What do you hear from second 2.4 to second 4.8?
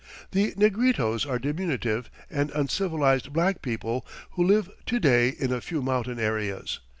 uncivilized black people who live